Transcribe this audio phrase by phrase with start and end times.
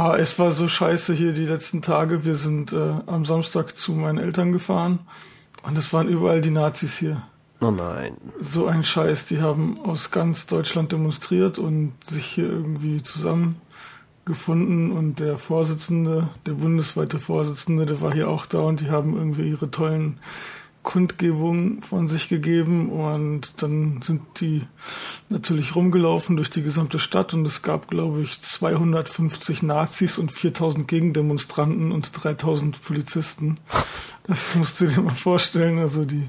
[0.00, 2.24] Oh, es war so scheiße hier die letzten Tage.
[2.24, 5.00] Wir sind äh, am Samstag zu meinen Eltern gefahren
[5.64, 7.24] und es waren überall die Nazis hier.
[7.60, 8.16] Oh nein.
[8.38, 9.26] So ein Scheiß.
[9.26, 16.52] Die haben aus ganz Deutschland demonstriert und sich hier irgendwie zusammengefunden und der Vorsitzende, der
[16.52, 20.20] bundesweite Vorsitzende, der war hier auch da und die haben irgendwie ihre tollen
[20.88, 24.62] Kundgebung von sich gegeben und dann sind die
[25.28, 30.88] natürlich rumgelaufen durch die gesamte Stadt und es gab, glaube ich, 250 Nazis und 4000
[30.88, 33.58] Gegendemonstranten und 3000 Polizisten.
[34.26, 36.26] Das musst du dir mal vorstellen, also die,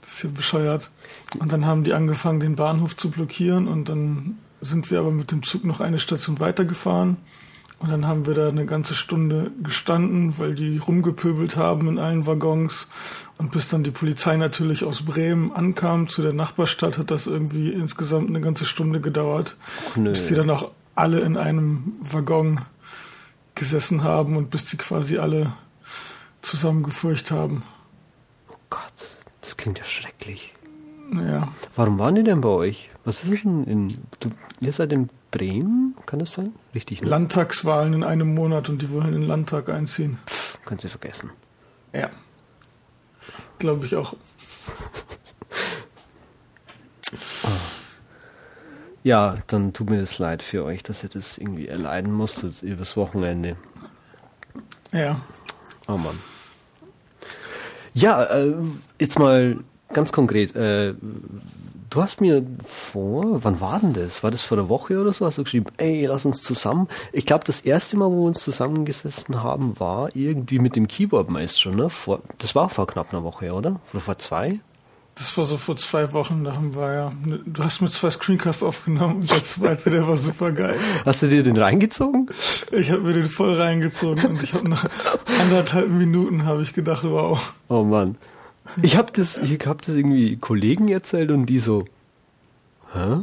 [0.00, 0.90] das ist ja bescheuert.
[1.38, 5.30] Und dann haben die angefangen, den Bahnhof zu blockieren und dann sind wir aber mit
[5.30, 7.18] dem Zug noch eine Station weitergefahren
[7.80, 12.26] und dann haben wir da eine ganze Stunde gestanden, weil die rumgepöbelt haben in allen
[12.26, 12.88] Waggons.
[13.40, 17.70] Und bis dann die Polizei natürlich aus Bremen ankam zu der Nachbarstadt, hat das irgendwie
[17.70, 19.56] insgesamt eine ganze Stunde gedauert.
[19.96, 20.10] Nö.
[20.10, 22.60] Bis die dann auch alle in einem Waggon
[23.54, 25.54] gesessen haben und bis die quasi alle
[26.42, 27.62] zusammengefurcht haben.
[28.50, 30.52] Oh Gott, das klingt ja schrecklich.
[31.14, 31.48] Ja.
[31.76, 32.90] Warum waren die denn bei euch?
[33.06, 33.98] Was ist denn in.
[34.20, 34.28] Du,
[34.60, 36.52] ihr seid in Bremen, kann das sein?
[36.74, 37.08] Richtig, ne?
[37.08, 40.18] Landtagswahlen in einem Monat und die wollen in den Landtag einziehen.
[40.28, 41.30] Pff, können Sie vergessen.
[41.94, 42.10] Ja.
[43.58, 44.14] Glaube ich auch.
[47.44, 47.48] oh.
[49.02, 52.96] Ja, dann tut mir das leid für euch, dass ihr das irgendwie erleiden musstet übers
[52.96, 53.56] Wochenende.
[54.92, 55.20] Ja.
[55.88, 56.18] Oh Mann.
[57.94, 58.54] Ja, äh,
[58.98, 59.58] jetzt mal
[59.92, 60.54] ganz konkret.
[60.54, 60.94] Äh,
[61.90, 64.22] du hast mir vor, wann war denn das?
[64.22, 65.26] War das vor einer Woche oder so?
[65.26, 66.88] Hast du geschrieben, ey, lass uns zusammen.
[67.12, 71.70] Ich glaube, das erste Mal, wo wir uns zusammengesessen haben, war irgendwie mit dem Keyboard-Maestro,
[71.70, 71.90] ne?
[71.90, 73.80] Vor, das war vor knapp einer Woche, oder?
[73.92, 74.60] Oder vor zwei?
[75.16, 77.12] Das war so vor zwei Wochen, da haben wir ja,
[77.44, 80.78] du hast mit zwei Screencasts aufgenommen und der zweite, der war super geil.
[81.04, 82.30] Hast du dir den reingezogen?
[82.70, 84.88] Ich habe mir den voll reingezogen und ich habe nach
[85.42, 87.52] anderthalb Minuten habe ich gedacht, wow.
[87.68, 88.16] Oh Mann.
[88.82, 91.84] Ich habe das, ich hab das irgendwie Kollegen erzählt und die so,
[92.92, 93.20] hä?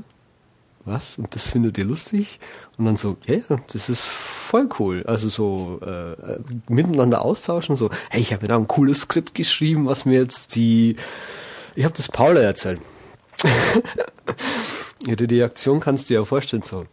[0.85, 1.17] Was?
[1.17, 2.39] Und das findet ihr lustig?
[2.77, 5.03] Und dann so, ja, yeah, das ist voll cool.
[5.05, 6.39] Also so äh,
[6.69, 10.55] miteinander austauschen, so, hey, ich habe mir da ein cooles Skript geschrieben, was mir jetzt
[10.55, 10.95] die,
[11.75, 12.79] ich habe das Paula erzählt.
[15.05, 16.85] Ihre Reaktion kannst du dir ja vorstellen, so,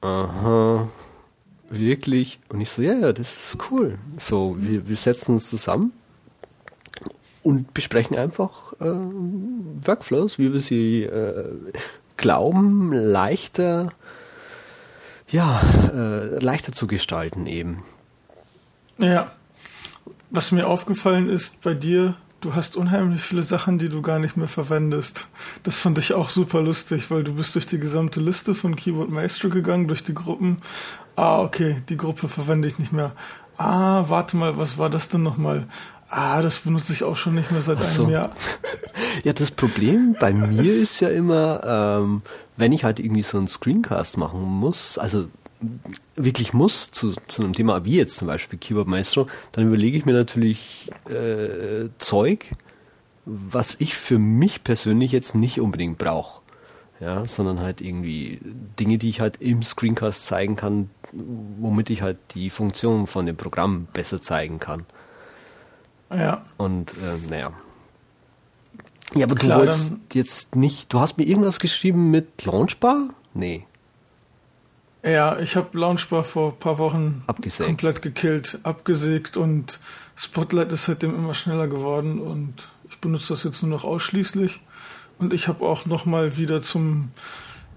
[0.00, 0.88] aha,
[1.70, 2.40] wirklich?
[2.48, 3.98] Und ich so, ja, ja, das ist cool.
[4.18, 5.92] So, wir, wir setzen uns zusammen
[7.42, 11.44] und besprechen einfach äh, Workflows, wie wir sie äh,
[12.16, 13.92] glauben, leichter,
[15.28, 15.60] ja,
[15.92, 17.82] äh, leichter zu gestalten eben.
[18.98, 19.32] Ja.
[20.30, 24.36] Was mir aufgefallen ist bei dir, du hast unheimlich viele Sachen, die du gar nicht
[24.36, 25.28] mehr verwendest.
[25.62, 29.10] Das fand ich auch super lustig, weil du bist durch die gesamte Liste von Keyboard
[29.10, 30.56] Maestro gegangen, durch die Gruppen.
[31.16, 33.12] Ah, okay, die Gruppe verwende ich nicht mehr.
[33.58, 35.68] Ah, warte mal, was war das denn nochmal?
[36.14, 38.02] Ah, das benutze ich auch schon nicht mehr seit so.
[38.02, 38.36] einem Jahr.
[39.24, 42.22] Ja, das Problem bei mir ist ja immer, ähm,
[42.56, 45.28] wenn ich halt irgendwie so einen Screencast machen muss, also
[46.14, 50.04] wirklich muss zu, zu einem Thema wie jetzt zum Beispiel Keyboard Maestro, dann überlege ich
[50.04, 52.46] mir natürlich äh, Zeug,
[53.24, 56.42] was ich für mich persönlich jetzt nicht unbedingt brauche.
[57.00, 58.38] Ja, sondern halt irgendwie
[58.78, 63.36] Dinge, die ich halt im Screencast zeigen kann, womit ich halt die Funktion von dem
[63.36, 64.84] Programm besser zeigen kann.
[66.14, 66.44] Ja.
[66.56, 67.52] Und äh, naja.
[69.14, 70.92] Ja, aber Klar, du wolltest jetzt nicht.
[70.92, 73.10] Du hast mir irgendwas geschrieben mit Launchbar?
[73.34, 73.66] Nee.
[75.02, 77.66] Ja, ich habe Launchbar vor ein paar Wochen Abgesägt.
[77.66, 79.80] komplett gekillt, abgesägt und
[80.14, 84.60] Spotlight ist seitdem immer schneller geworden und ich benutze das jetzt nur noch ausschließlich.
[85.18, 87.10] Und ich habe auch nochmal wieder zum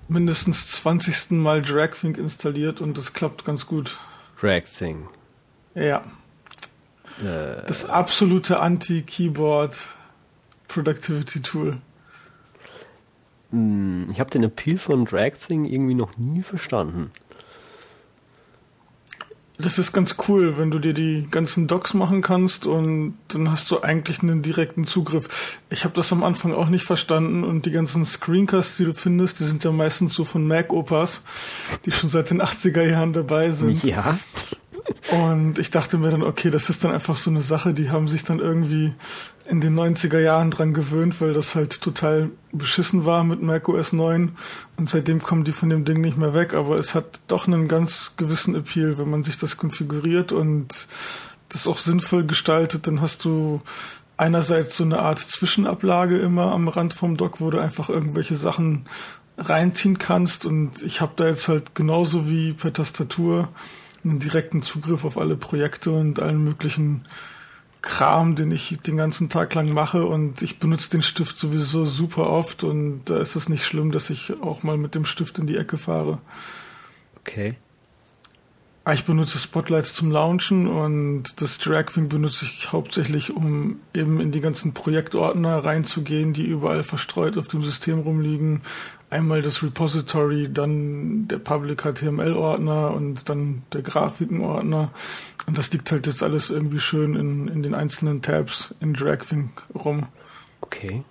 [0.08, 1.32] mindestens 20.
[1.32, 3.98] Mal DragThink installiert und das klappt ganz gut.
[4.40, 5.08] DragThink.
[5.74, 6.04] Ja.
[7.22, 9.76] Äh, das absolute Anti-Keyboard
[10.68, 11.78] Productivity Tool.
[13.52, 17.12] Hm, ich habe den Appeal von DragThing irgendwie noch nie verstanden.
[19.58, 23.72] Das ist ganz cool, wenn du dir die ganzen Docs machen kannst und dann hast
[23.72, 25.60] du eigentlich einen direkten Zugriff.
[25.70, 29.40] Ich habe das am Anfang auch nicht verstanden und die ganzen Screencasts, die du findest,
[29.40, 31.22] die sind ja meistens so von Mac-Opas,
[31.86, 33.82] die schon seit den 80er Jahren dabei sind.
[33.86, 34.20] Ja.
[35.12, 38.08] Und ich dachte mir dann, okay, das ist dann einfach so eine Sache, die haben
[38.08, 38.94] sich dann irgendwie
[39.48, 44.32] in den 90er Jahren dran gewöhnt, weil das halt total beschissen war mit macOS 9
[44.78, 47.68] und seitdem kommen die von dem Ding nicht mehr weg, aber es hat doch einen
[47.68, 50.88] ganz gewissen Appeal, wenn man sich das konfiguriert und
[51.50, 53.62] das auch sinnvoll gestaltet, dann hast du
[54.18, 58.86] einerseits so eine Art Zwischenablage immer am Rand vom Dock, wo du einfach irgendwelche Sachen
[59.38, 60.46] reinziehen kannst.
[60.46, 63.50] Und ich habe da jetzt halt genauso wie per Tastatur
[64.06, 67.04] einen direkten Zugriff auf alle Projekte und allen möglichen
[67.82, 72.30] Kram, den ich den ganzen Tag lang mache und ich benutze den Stift sowieso super
[72.30, 75.46] oft und da ist es nicht schlimm, dass ich auch mal mit dem Stift in
[75.46, 76.20] die Ecke fahre.
[77.20, 77.56] Okay.
[78.88, 84.32] Ah, ich benutze Spotlights zum Launchen und das Dragwing benutze ich hauptsächlich, um eben in
[84.32, 88.62] die ganzen Projektordner reinzugehen, die überall verstreut auf dem System rumliegen.
[89.10, 94.92] Einmal das Repository, dann der Public HTML-Ordner und dann der Grafiken-Ordner.
[95.48, 99.50] Und das liegt halt jetzt alles irgendwie schön in, in den einzelnen Tabs in Dragwing
[99.74, 100.06] rum.
[100.62, 101.04] Okay.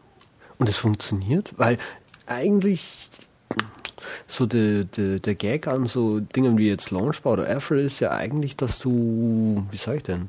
[0.58, 1.54] Und es funktioniert?
[1.56, 1.78] Weil
[2.26, 3.08] eigentlich
[4.26, 8.10] so de, de, der Gag an so Dingen wie jetzt Launchbar oder Airflow ist ja
[8.10, 10.28] eigentlich, dass du, wie sag ich denn,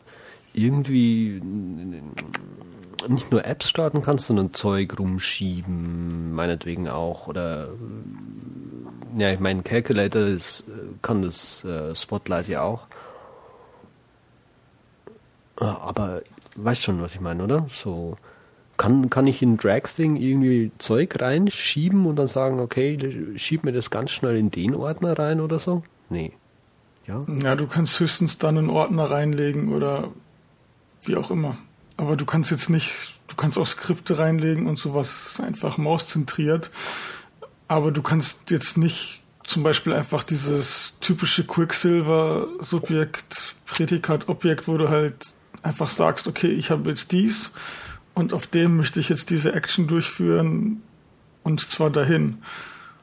[0.54, 1.42] irgendwie
[3.08, 7.28] nicht nur Apps starten kannst, sondern Zeug rumschieben, meinetwegen auch.
[7.28, 7.70] Oder
[9.18, 10.66] ja, ich meine, Calculator ist,
[11.02, 12.88] kann das äh, Spotlight ja auch.
[15.58, 16.22] Ah, aber
[16.58, 17.66] weißt schon, was ich meine, oder?
[17.70, 18.18] So
[18.78, 22.98] kann, kann ich in Drag-Thing irgendwie Zeug reinschieben und dann sagen, okay,
[23.38, 25.84] schieb mir das ganz schnell in den Ordner rein oder so?
[26.10, 26.34] Nee.
[27.08, 30.12] Ja, ja du kannst höchstens dann einen Ordner reinlegen oder
[31.04, 31.58] wie auch immer.
[31.98, 36.72] Aber du kannst jetzt nicht, du kannst auch Skripte reinlegen und sowas, ist einfach mauszentriert.
[37.68, 45.16] Aber du kannst jetzt nicht zum Beispiel einfach dieses typische Quicksilver-Subjekt, Prädikat-Objekt, wo du halt
[45.62, 47.52] einfach sagst, okay, ich habe jetzt dies
[48.16, 50.82] und auf dem möchte ich jetzt diese Action durchführen
[51.44, 52.40] und zwar dahin.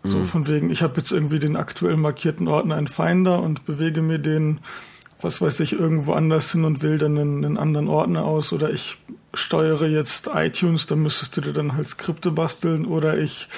[0.03, 0.25] So mhm.
[0.25, 4.19] von wegen, ich habe jetzt irgendwie den aktuell markierten Ordner in Finder und bewege mir
[4.19, 4.59] den,
[5.21, 8.71] was weiß ich, irgendwo anders hin und wähle dann einen, einen anderen Ordner aus oder
[8.71, 8.99] ich
[9.33, 13.49] steuere jetzt iTunes, da müsstest du dir dann halt Skripte basteln oder ich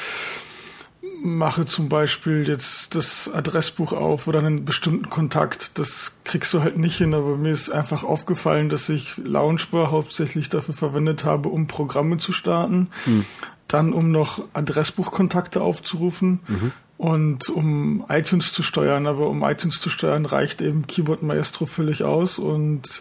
[1.24, 5.78] mache zum Beispiel jetzt das Adressbuch auf oder einen bestimmten Kontakt.
[5.78, 10.50] Das kriegst du halt nicht hin, aber mir ist einfach aufgefallen, dass ich Launchbar hauptsächlich
[10.50, 13.24] dafür verwendet habe, um Programme zu starten, hm.
[13.68, 16.72] dann um noch Adressbuchkontakte aufzurufen mhm.
[16.98, 19.06] und um iTunes zu steuern.
[19.06, 23.00] Aber um iTunes zu steuern reicht eben Keyboard Maestro völlig aus und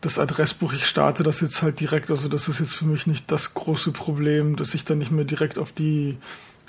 [0.00, 3.30] das Adressbuch, ich starte das jetzt halt direkt, also das ist jetzt für mich nicht
[3.32, 6.18] das große Problem, dass ich dann nicht mehr direkt auf die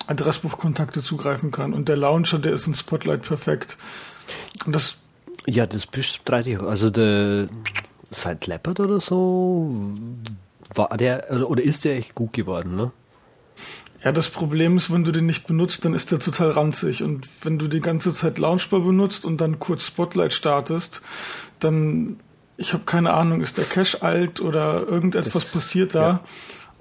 [0.08, 1.74] Adressbuchkontakte zugreifen kann.
[1.74, 3.78] Und der Launcher, der ist in Spotlight perfekt.
[4.66, 4.98] Und das
[5.48, 6.60] ja, das bestreite ich.
[6.60, 7.48] Also der
[8.10, 9.94] seit Leopard oder so
[10.74, 12.92] war der oder ist der echt gut geworden, ne?
[14.04, 17.02] Ja, das Problem ist, wenn du den nicht benutzt, dann ist der total ranzig.
[17.02, 21.02] Und wenn du die ganze Zeit Launchbar benutzt und dann kurz Spotlight startest,
[21.60, 22.18] dann,
[22.58, 26.08] ich habe keine Ahnung, ist der Cache alt oder irgendetwas das, passiert da.
[26.08, 26.24] Ja.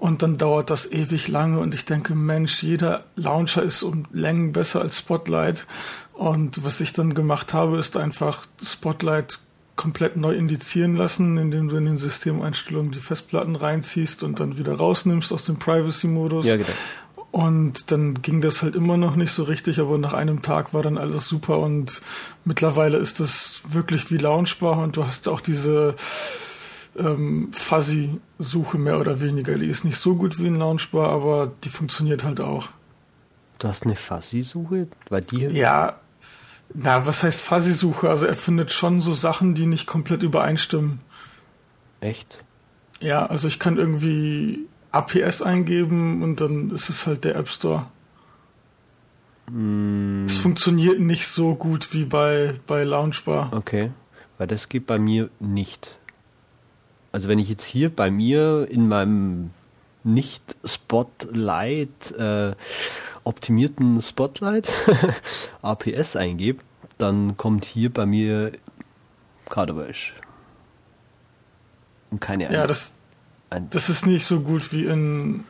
[0.04, 4.52] Und dann dauert das ewig lange und ich denke, Mensch, jeder Launcher ist um Längen
[4.52, 5.64] besser als Spotlight.
[6.12, 9.38] Und was ich dann gemacht habe, ist einfach Spotlight
[9.76, 14.74] komplett neu indizieren lassen, indem du in den Systemeinstellungen die Festplatten reinziehst und dann wieder
[14.74, 16.44] rausnimmst aus dem Privacy-Modus.
[16.44, 16.68] Ja, genau.
[17.30, 20.82] Und dann ging das halt immer noch nicht so richtig, aber nach einem Tag war
[20.82, 22.02] dann alles super und
[22.44, 25.94] mittlerweile ist das wirklich wie launchbar und du hast auch diese
[26.98, 29.56] ähm, Fuzzy-Suche mehr oder weniger.
[29.56, 32.68] Die ist nicht so gut wie ein Launchbar, aber die funktioniert halt auch.
[33.58, 35.50] Du hast eine Fuzzy-Suche bei dir?
[35.50, 36.00] Ja,
[36.72, 38.08] na, was heißt Fuzzy-Suche?
[38.08, 41.00] Also er findet schon so Sachen, die nicht komplett übereinstimmen.
[42.00, 42.42] Echt?
[43.00, 47.86] Ja, also ich kann irgendwie APS eingeben und dann ist es halt der App Store.
[49.50, 50.24] Mm.
[50.24, 53.52] Es funktioniert nicht so gut wie bei, bei Launchbar.
[53.52, 53.90] Okay,
[54.38, 56.00] weil das geht bei mir nicht.
[57.14, 59.50] Also wenn ich jetzt hier bei mir in meinem
[60.02, 62.56] nicht Spotlight äh,
[63.22, 64.68] optimierten Spotlight
[65.62, 66.58] APS eingebe,
[66.98, 68.50] dann kommt hier bei mir
[69.48, 69.92] Cardaway.
[72.10, 72.58] Und keine Ahnung.
[72.58, 72.94] Ja, das,
[73.70, 75.44] das ist nicht so gut wie in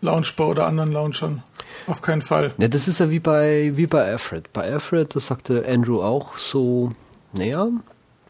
[0.00, 1.44] Launchbar oder anderen Launchern.
[1.86, 2.54] Auf keinen Fall.
[2.58, 4.52] Ja, das ist ja wie bei, wie bei Alfred.
[4.52, 6.90] Bei Alfred, das sagte Andrew auch so,
[7.34, 7.68] naja,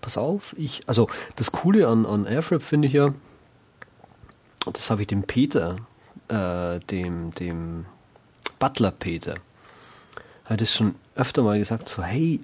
[0.05, 3.15] pass auf, ich, also das Coole an, an Airfrap finde ich ja,
[4.71, 5.79] das habe ich dem Peter,
[6.29, 7.87] äh, dem, dem
[8.59, 9.35] Butler Peter,
[10.45, 12.41] hat es schon öfter mal gesagt, so, hey,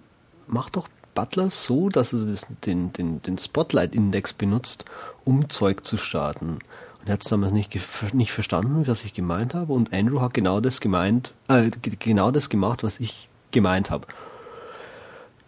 [0.47, 4.87] mach doch Butler so, dass er das, den, den, den Spotlight-Index benutzt,
[5.26, 6.61] um Zeug zu starten.
[7.00, 7.79] Und er hat es damals nicht,
[8.14, 9.75] nicht verstanden, was ich gemeint habe.
[9.75, 14.07] Und Andrew hat genau das gemeint, äh, genau das gemacht, was ich gemeint habe.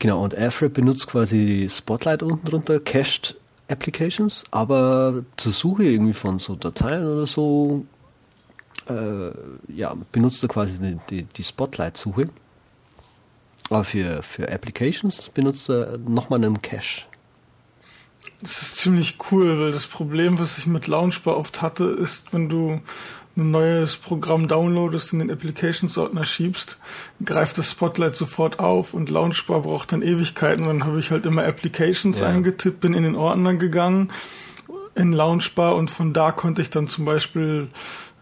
[0.03, 3.37] Genau, und Airfrap benutzt quasi Spotlight unten drunter, Cached
[3.69, 7.87] Applications, aber zur Suche irgendwie von so Dateien oder so,
[8.89, 9.31] äh,
[9.73, 12.25] ja, benutzt er quasi die, die, die Spotlight-Suche.
[13.71, 17.03] Aber für, für Applications benutzt er nochmal einen Cache.
[18.41, 22.49] Das ist ziemlich cool, weil das Problem, was ich mit Launchbar oft hatte, ist, wenn
[22.49, 22.81] du
[23.37, 26.79] ein neues Programm downloadest, in den Applications-Ordner schiebst,
[27.25, 30.67] greift das Spotlight sofort auf und Launchbar braucht dann Ewigkeiten.
[30.67, 32.29] Dann habe ich halt immer Applications ja.
[32.29, 34.11] eingetippt, bin in den Ordner gegangen,
[34.95, 37.69] in Launchbar und von da konnte ich dann zum Beispiel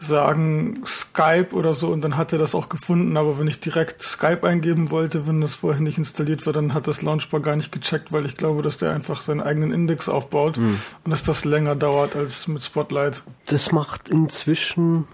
[0.02, 4.02] sagen Skype oder so und dann hat er das auch gefunden, aber wenn ich direkt
[4.02, 7.70] Skype eingeben wollte, wenn das vorher nicht installiert war, dann hat das Launchbar gar nicht
[7.70, 10.80] gecheckt, weil ich glaube, dass der einfach seinen eigenen Index aufbaut mhm.
[11.04, 13.22] und dass das länger dauert als mit Spotlight.
[13.46, 15.06] Das macht inzwischen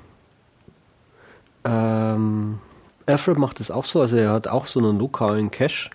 [1.64, 2.60] ähm,
[3.06, 5.90] Alfred macht das auch so, also er hat auch so einen lokalen Cache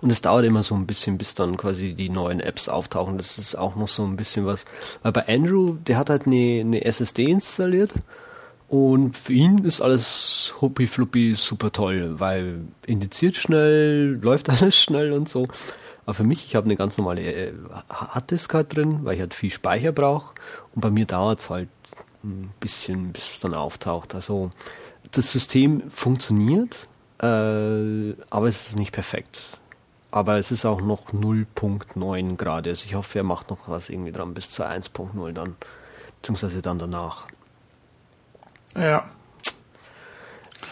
[0.00, 3.18] und es dauert immer so ein bisschen, bis dann quasi die neuen Apps auftauchen.
[3.18, 4.64] Das ist auch noch so ein bisschen was.
[5.02, 7.92] Weil bei Andrew, der hat halt eine, eine SSD installiert.
[8.68, 15.12] Und für ihn ist alles huppi fluppi super toll, weil indiziert schnell, läuft alles schnell
[15.12, 15.48] und so.
[16.06, 17.52] Aber für mich, ich habe eine ganz normale äh,
[17.90, 20.34] Harddisk halt drin, weil ich halt viel Speicher brauche.
[20.74, 21.68] Und bei mir dauert es halt
[22.24, 24.14] ein bisschen, bis es dann auftaucht.
[24.14, 24.50] Also
[25.10, 26.88] das System funktioniert,
[27.20, 29.59] äh, aber es ist nicht perfekt.
[30.10, 32.70] Aber es ist auch noch 0.9 gerade.
[32.70, 35.56] Also ich hoffe, er macht noch was irgendwie dran bis zu 1.0 dann.
[36.20, 37.26] Beziehungsweise dann danach.
[38.76, 39.10] Ja.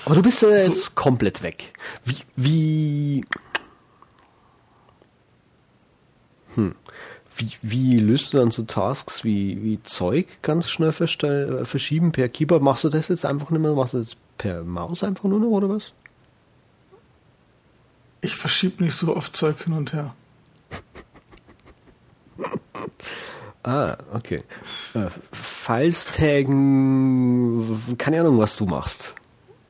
[0.05, 0.91] Aber du bist ja jetzt so.
[0.95, 1.73] komplett weg.
[2.05, 3.25] Wie, wie,
[6.55, 6.75] hm.
[7.37, 12.63] Wie, wie löst du dann so Tasks wie, wie Zeug ganz schnell verschieben per Keyboard?
[12.63, 13.75] Machst du das jetzt einfach nicht mehr?
[13.75, 15.95] Machst du das per Maus einfach nur noch oder was?
[18.21, 20.15] Ich verschiebe nicht so oft Zeug hin und her.
[23.63, 24.43] ah, okay.
[24.95, 29.15] Äh, Files taggen, keine Ahnung, was du machst.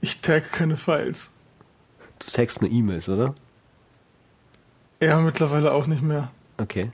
[0.00, 1.32] Ich tag keine Files.
[2.18, 3.34] Du tagst nur E-Mails, oder?
[5.00, 6.30] Ja, mittlerweile auch nicht mehr.
[6.56, 6.90] Okay.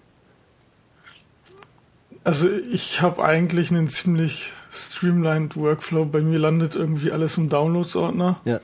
[2.23, 6.07] Also ich habe eigentlich einen ziemlich streamlined Workflow.
[6.07, 8.41] Bei mir landet irgendwie alles im Downloads-Ordner.
[8.45, 8.61] Ja.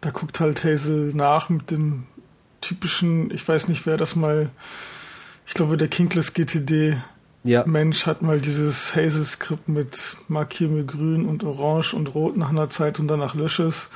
[0.00, 2.06] Da guckt halt Hazel nach mit dem
[2.60, 4.50] typischen, ich weiß nicht, wer das mal,
[5.46, 6.96] ich glaube, der Kinkless GTD
[7.44, 7.64] ja.
[7.66, 12.68] Mensch hat mal dieses Hazel-Skript mit markier mir grün und orange und rot nach einer
[12.68, 13.90] Zeit und danach lösche es.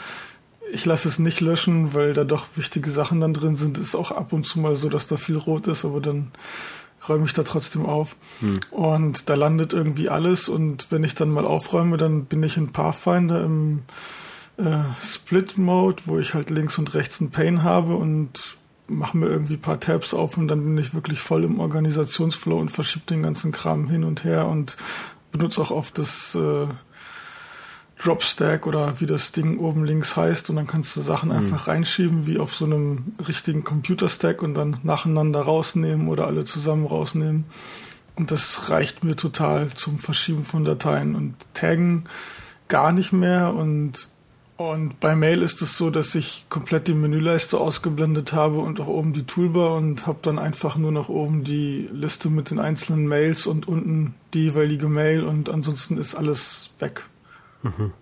[0.73, 3.77] Ich lasse es nicht löschen, weil da doch wichtige Sachen dann drin sind.
[3.77, 6.33] Ist auch ab und zu mal so, dass da viel rot ist, aber dann
[7.09, 8.17] räume ich da trotzdem auf.
[8.41, 8.61] Hm.
[8.71, 12.73] Und da landet irgendwie alles und wenn ich dann mal aufräume, dann bin ich in
[12.73, 13.83] Pathfinder im
[14.59, 19.55] äh, Split-Mode, wo ich halt links und rechts ein Pane habe und mache mir irgendwie
[19.55, 23.23] ein paar Tabs auf und dann bin ich wirklich voll im Organisationsflow und verschiebe den
[23.23, 24.77] ganzen Kram hin und her und
[25.31, 26.67] benutze auch oft das äh,
[28.03, 31.37] Dropstack oder wie das Ding oben links heißt und dann kannst du Sachen mhm.
[31.37, 36.87] einfach reinschieben wie auf so einem richtigen Computerstack und dann nacheinander rausnehmen oder alle zusammen
[36.87, 37.45] rausnehmen.
[38.15, 42.05] Und das reicht mir total zum Verschieben von Dateien und Taggen
[42.69, 44.09] gar nicht mehr und
[44.71, 48.87] und bei Mail ist es so, dass ich komplett die Menüleiste ausgeblendet habe und auch
[48.87, 53.07] oben die Toolbar und habe dann einfach nur noch oben die Liste mit den einzelnen
[53.07, 57.09] Mails und unten die jeweilige Mail und ansonsten ist alles weg.
[57.63, 57.93] Mhm.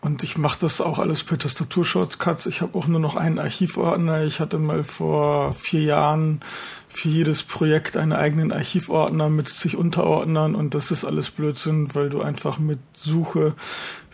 [0.00, 2.46] Und ich mache das auch alles per Tastaturshortcuts.
[2.46, 4.22] Ich habe auch nur noch einen Archivordner.
[4.22, 6.40] Ich hatte mal vor vier Jahren
[6.88, 12.10] für jedes Projekt einen eigenen Archivordner mit zig Unterordnern und das ist alles Blödsinn, weil
[12.10, 13.54] du einfach mit Suche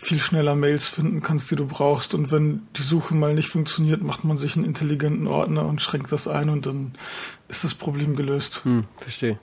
[0.04, 2.14] viel schneller Mails finden kannst, die du brauchst.
[2.14, 6.12] Und wenn die Suche mal nicht funktioniert, macht man sich einen intelligenten Ordner und schränkt
[6.12, 6.92] das ein und dann
[7.49, 8.64] ist das Problem gelöst.
[8.64, 9.38] Hm, verstehe.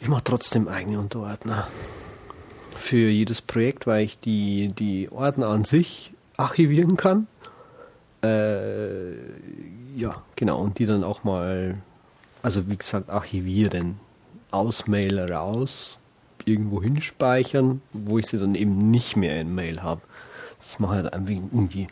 [0.00, 1.68] Ich mache trotzdem eigene Unterordner
[2.78, 7.26] für jedes Projekt, weil ich die, die Ordner an sich archivieren kann.
[8.22, 9.12] Äh,
[9.96, 11.80] ja, genau, und die dann auch mal,
[12.42, 14.00] also wie gesagt, archivieren,
[14.50, 15.98] aus Mail raus,
[16.46, 20.02] irgendwo hinspeichern, wo ich sie dann eben nicht mehr in Mail habe.
[20.58, 21.88] Das mache ich halt einfach irgendwie,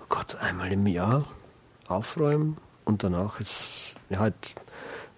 [0.00, 1.26] oh Gott, einmal im Jahr
[1.88, 4.34] aufräumen und danach ist ja halt,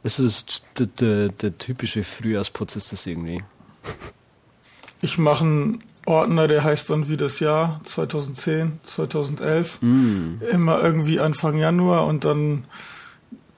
[0.03, 3.43] es ist der, der, der typische Frühjahrsprozess das irgendwie.
[5.03, 9.83] Ich mache einen Ordner, der heißt dann wie das Jahr 2010, 2011.
[9.83, 10.41] Mm.
[10.51, 12.65] Immer irgendwie Anfang Januar und dann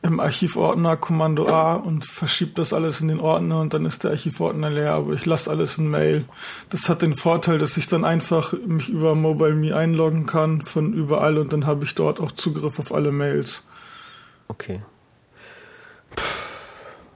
[0.08, 4.10] im Archivordner Kommando A und verschiebt das alles in den Ordner und dann ist der
[4.10, 6.24] Archivordner leer, aber ich lasse alles in Mail.
[6.70, 11.38] Das hat den Vorteil, dass ich dann einfach mich über MobileMe einloggen kann von überall
[11.38, 13.66] und dann habe ich dort auch Zugriff auf alle Mails.
[14.48, 14.82] Okay.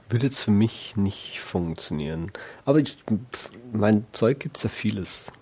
[0.09, 2.31] Würde jetzt für mich nicht funktionieren.
[2.65, 2.97] Aber ich,
[3.73, 5.31] mein Zeug gibt es ja vieles.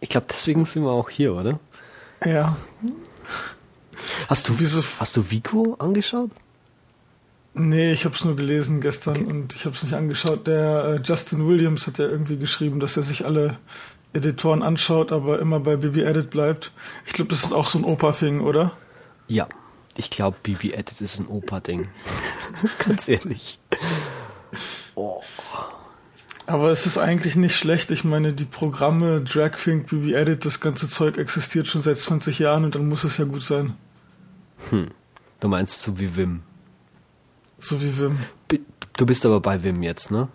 [0.00, 1.58] Ich glaube, deswegen sind wir auch hier, oder?
[2.24, 2.56] Ja.
[4.28, 4.54] Hast du,
[5.00, 6.30] hast du Vico angeschaut?
[7.54, 9.30] Nee, ich habe es nur gelesen gestern okay.
[9.30, 10.46] und ich habe es nicht angeschaut.
[10.46, 13.56] Der äh, Justin Williams hat ja irgendwie geschrieben, dass er sich alle
[14.12, 16.72] Editoren anschaut, aber immer bei BB Edit bleibt.
[17.06, 18.72] Ich glaube, das ist auch so ein Opa-Thing, oder?
[19.28, 19.48] Ja,
[19.96, 21.88] ich glaube, BB Edit ist ein Opa-Ding.
[22.86, 23.58] Ganz ehrlich.
[24.94, 25.22] Oh.
[26.46, 27.90] Aber es ist eigentlich nicht schlecht.
[27.90, 32.64] Ich meine, die Programme Dragfink, BB Edit, das ganze Zeug existiert schon seit 20 Jahren
[32.64, 33.74] und dann muss es ja gut sein.
[34.70, 34.90] Hm.
[35.40, 36.42] Du meinst so wie Wim?
[37.58, 38.18] So wie Wim.
[38.96, 40.28] Du bist aber bei Wim jetzt, ne?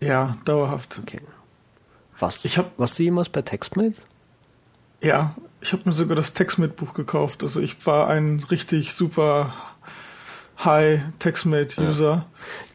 [0.00, 0.98] Ja, dauerhaft.
[1.02, 1.20] Okay.
[2.18, 2.44] Was?
[2.44, 3.96] Ich hab, warst du jemals bei TextMate?
[5.02, 7.42] Ja, ich habe mir sogar das TextMate-Buch gekauft.
[7.42, 9.52] Also ich war ein richtig super
[10.64, 12.10] High TextMate-User.
[12.10, 12.26] Ja.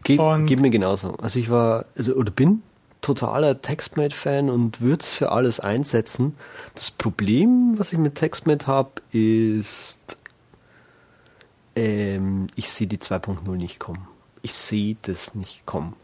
[0.03, 1.15] Geht, geht mir genauso.
[1.15, 2.61] Also ich war, also oder bin
[3.01, 6.35] totaler TextMate-Fan und würde es für alles einsetzen.
[6.75, 10.17] Das Problem, was ich mit TextMate habe, ist,
[11.75, 14.07] ähm, ich sehe die 2.0 nicht kommen.
[14.41, 15.95] Ich sehe das nicht kommen.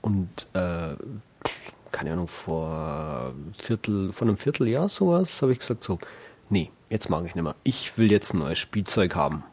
[0.00, 0.96] Und äh,
[1.92, 5.98] keine Ahnung, vor Viertel, vor einem Vierteljahr sowas, habe ich gesagt so,
[6.48, 7.54] nee, jetzt mag ich nicht mehr.
[7.62, 9.44] Ich will jetzt ein neues Spielzeug haben.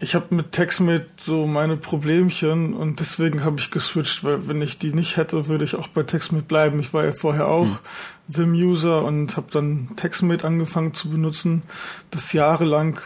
[0.00, 4.78] Ich habe mit TextMate so meine Problemchen und deswegen habe ich geswitcht, weil wenn ich
[4.78, 6.80] die nicht hätte, würde ich auch bei TextMate bleiben.
[6.80, 7.78] Ich war ja vorher auch hm.
[8.26, 11.62] Vim-User und habe dann TextMate angefangen zu benutzen,
[12.10, 13.00] das jahrelang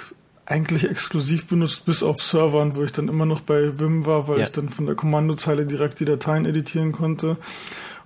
[0.46, 4.38] eigentlich exklusiv benutzt, bis auf Servern, wo ich dann immer noch bei Vim war, weil
[4.38, 4.44] ja.
[4.44, 7.36] ich dann von der Kommandozeile direkt die Dateien editieren konnte.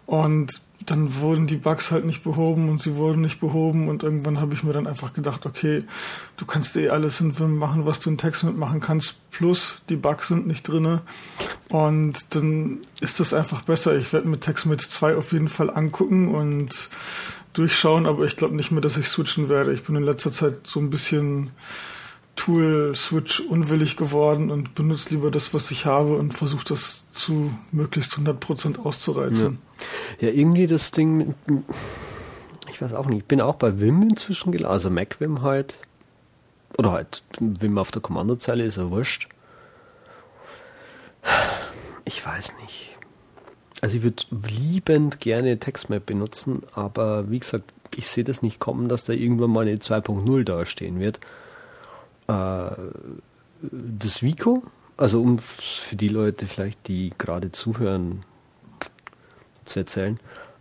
[0.07, 4.41] Und dann wurden die Bugs halt nicht behoben und sie wurden nicht behoben und irgendwann
[4.41, 5.85] habe ich mir dann einfach gedacht, okay,
[6.39, 9.97] du kannst eh alles in Vim machen, was du in Text mitmachen kannst, plus die
[9.97, 11.03] Bugs sind nicht drinne
[11.69, 13.97] und dann ist das einfach besser.
[13.97, 16.89] Ich werde mit TextMate 2 auf jeden Fall angucken und
[17.53, 19.75] durchschauen, aber ich glaube nicht mehr, dass ich switchen werde.
[19.75, 21.51] Ich bin in letzter Zeit so ein bisschen
[22.41, 28.15] Tool-Switch unwillig geworden und benutze lieber das, was ich habe und versuche das zu möglichst
[28.15, 29.59] 100% auszureizen.
[30.21, 30.29] Ja.
[30.29, 31.35] ja, irgendwie das Ding,
[32.71, 35.81] ich weiß auch nicht, ich bin auch bei Vim inzwischen gelandet, also MacVim halt,
[36.79, 39.29] oder halt Vim auf der Kommandozeile ist ja wurscht.
[42.07, 42.97] Ich weiß nicht.
[43.83, 48.89] Also ich würde liebend gerne TextMap benutzen, aber wie gesagt, ich sehe das nicht kommen,
[48.89, 51.21] dass da irgendwann mal eine 2.0 dastehen wird
[53.63, 54.63] das Vico,
[54.97, 58.21] also um für die Leute vielleicht, die gerade zuhören,
[59.65, 60.19] zu erzählen,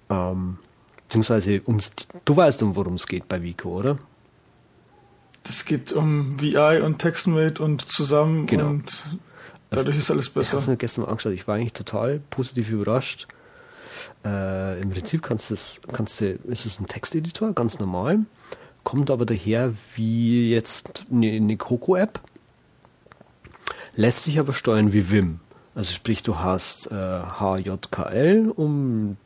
[0.09, 0.57] ähm,
[1.03, 1.91] beziehungsweise ums,
[2.25, 3.97] du weißt, um worum es geht bei Vico, oder?
[5.43, 8.67] Es geht um VI und TextMate und zusammen genau.
[8.67, 9.03] und
[9.69, 10.57] dadurch also, ist alles besser.
[10.57, 13.27] Ich habe mir gestern mal angeschaut, ich war eigentlich total positiv überrascht.
[14.23, 15.55] Äh, Im Prinzip kannst du,
[15.91, 18.19] kannst du, ist es ein Texteditor, ganz normal
[18.83, 22.19] kommt aber daher wie jetzt eine, Coco-App,
[23.95, 25.39] lässt sich aber steuern wie Vim.
[25.75, 29.17] Also sprich, du hast äh, HJKL, um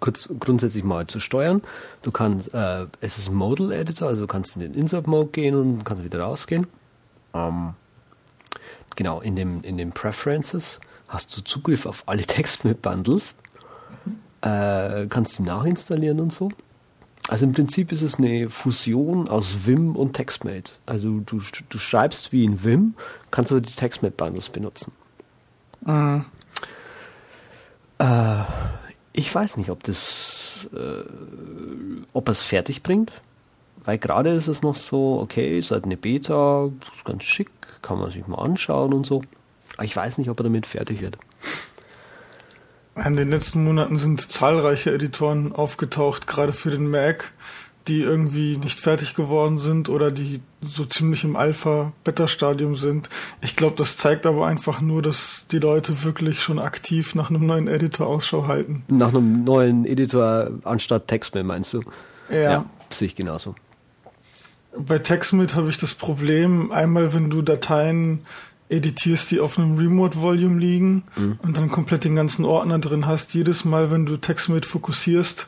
[0.00, 1.62] kurz grundsätzlich mal zu steuern.
[2.02, 5.30] Du kannst, äh, es ist ein Modal Editor, also du kannst in den Insert Mode
[5.30, 6.66] gehen und kannst wieder rausgehen.
[7.34, 7.74] Ähm,
[8.96, 13.34] genau, in dem, in den Preferences hast du Zugriff auf alle TextMap-Bundles,
[14.42, 16.50] äh, kannst die nachinstallieren und so.
[17.28, 20.72] Also im Prinzip ist es eine Fusion aus Vim und TextMate.
[20.86, 22.94] Also du, du schreibst wie in Vim,
[23.30, 24.92] kannst aber die TextMate-Bundles benutzen.
[25.84, 26.24] Mhm.
[27.98, 28.42] Äh,
[29.12, 31.02] ich weiß nicht, ob das, äh,
[32.14, 33.12] ob es fertig bringt,
[33.84, 37.50] weil gerade ist es noch so, okay, ist halt eine Beta, ist ganz schick,
[37.82, 39.22] kann man sich mal anschauen und so.
[39.76, 41.18] Aber ich weiß nicht, ob er damit fertig wird.
[43.04, 47.32] In den letzten Monaten sind zahlreiche Editoren aufgetaucht, gerade für den Mac,
[47.88, 53.08] die irgendwie nicht fertig geworden sind oder die so ziemlich im Alpha-Beta-Stadium sind.
[53.40, 57.46] Ich glaube, das zeigt aber einfach nur, dass die Leute wirklich schon aktiv nach einem
[57.46, 58.84] neuen Editor Ausschau halten.
[58.88, 61.82] Nach einem neuen Editor anstatt TextMate meinst du?
[62.30, 62.38] Ja.
[62.38, 63.54] ja sehe ich genauso.
[64.76, 68.20] Bei TextMate habe ich das Problem, einmal wenn du Dateien
[68.70, 71.38] editierst, die auf einem Remote-Volume liegen mhm.
[71.42, 73.32] und dann komplett den ganzen Ordner drin hast.
[73.34, 75.46] Jedes Mal, wenn du TextMate fokussierst,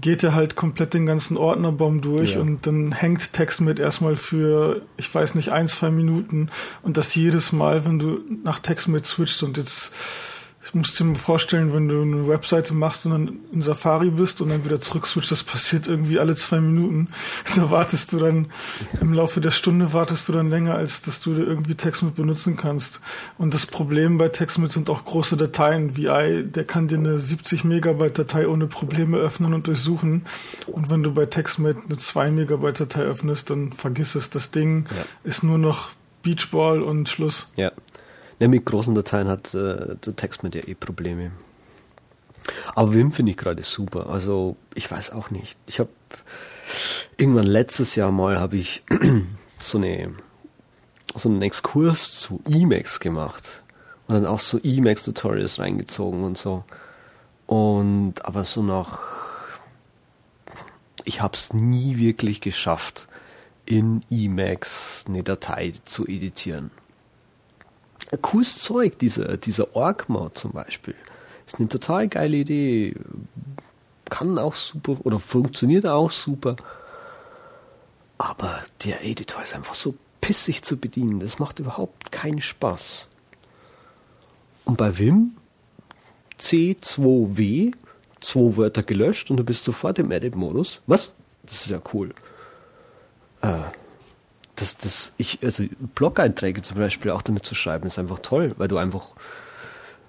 [0.00, 2.40] geht er halt komplett den ganzen Ordnerbaum durch ja.
[2.40, 6.48] und dann hängt TextMate erstmal für, ich weiß nicht, ein, zwei Minuten
[6.82, 9.92] und das jedes Mal, wenn du nach TextMate switcht und jetzt
[10.64, 14.40] Ich muss dir mal vorstellen, wenn du eine Webseite machst und dann in Safari bist
[14.40, 17.08] und dann wieder zurückswitcht, das passiert irgendwie alle zwei Minuten.
[17.56, 18.46] Da wartest du dann,
[19.00, 23.00] im Laufe der Stunde wartest du dann länger, als dass du irgendwie TextMate benutzen kannst.
[23.36, 25.96] Und das Problem bei TextMate sind auch große Dateien.
[25.96, 30.24] VI, der kann dir eine 70 Megabyte Datei ohne Probleme öffnen und durchsuchen.
[30.66, 34.30] Und wenn du bei TextMate eine 2 Megabyte Datei öffnest, dann vergiss es.
[34.30, 35.04] Das Ding ja.
[35.24, 35.90] ist nur noch
[36.22, 37.50] Beachball und Schluss.
[37.56, 37.72] Ja.
[38.42, 41.30] Ja, mit großen Dateien hat äh, der Text mit ja eh Probleme.
[42.74, 44.08] Aber Wim finde ich gerade super.
[44.08, 45.56] Also ich weiß auch nicht.
[45.68, 45.90] Ich habe
[47.16, 48.82] irgendwann letztes Jahr mal habe ich
[49.60, 50.12] so eine
[51.14, 53.62] so einen Exkurs zu Emacs gemacht
[54.08, 56.64] und dann auch so Emacs Tutorials reingezogen und so.
[57.46, 58.98] Und aber so nach
[61.04, 63.06] ich habe es nie wirklich geschafft
[63.66, 66.72] in Emacs eine Datei zu editieren
[68.18, 70.94] cooles Zeug, dieser, dieser Org-Mod zum Beispiel.
[71.46, 72.94] Ist eine total geile Idee.
[74.10, 76.56] Kann auch super oder funktioniert auch super.
[78.18, 81.20] Aber der Editor ist einfach so pissig zu bedienen.
[81.20, 83.08] Das macht überhaupt keinen Spaß.
[84.64, 85.36] Und bei Vim
[86.38, 87.72] C2W,
[88.20, 90.80] zwei Wörter gelöscht und du bist sofort im Edit-Modus.
[90.86, 91.12] Was?
[91.44, 92.14] Das ist ja cool.
[93.42, 93.58] Äh,
[94.56, 98.68] das, das, ich, also Blog-Einträge zum Beispiel auch damit zu schreiben, ist einfach toll, weil
[98.68, 99.08] du einfach,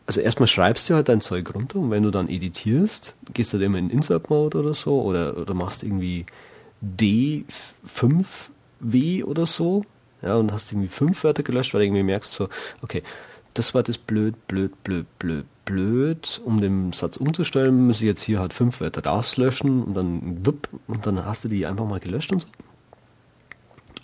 [0.06, 3.58] also erstmal schreibst du halt dein Zeug runter und wenn du dann editierst, gehst du
[3.58, 6.25] halt immer in Insert-Mode oder so oder, oder machst irgendwie
[6.97, 9.86] D5W oder so,
[10.21, 12.49] ja, und hast irgendwie fünf Wörter gelöscht, weil du irgendwie merkst so,
[12.82, 13.03] okay,
[13.53, 16.41] das Wort ist blöd, blöd, blöd, blöd, blöd.
[16.43, 20.69] Um den Satz umzustellen, muss ich jetzt hier halt fünf Wörter rauslöschen und dann wupp,
[20.88, 22.47] und dann hast du die einfach mal gelöscht und so.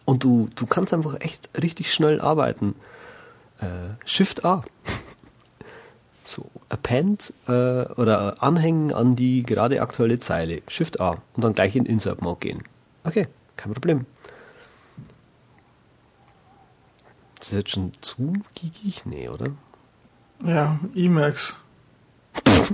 [0.10, 2.74] Und du, du kannst einfach echt richtig schnell arbeiten.
[3.60, 4.63] Äh, Shift A.
[6.24, 10.63] so, append äh, oder anhängen an die gerade aktuelle Zeile.
[10.67, 11.22] Shift A.
[11.36, 12.63] Und dann gleich in Insert Mode gehen.
[13.04, 14.08] Okay, kein Problem.
[17.38, 19.06] Das ist jetzt schon zu gigig?
[19.06, 19.52] Nee, oder?
[20.43, 21.56] Ja, Emacs.